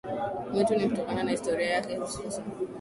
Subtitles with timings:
[0.53, 2.43] mwetu Ni kutokana na historia yake hususan